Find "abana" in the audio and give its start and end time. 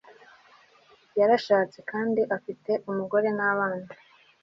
3.51-3.89